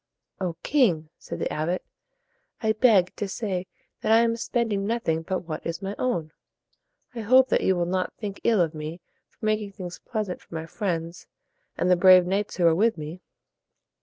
[0.39, 1.85] "O king!" said the abbot,
[2.59, 3.67] "I beg to say
[4.01, 6.31] that I am spending nothing but what is my own.
[7.13, 10.55] I hope that you will not think ill of me for making things pleasant for
[10.55, 11.27] my friends
[11.77, 13.21] and the brave knights who are with me."